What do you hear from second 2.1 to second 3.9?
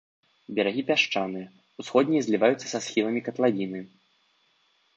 зліваюцца са схіламі катлавіны.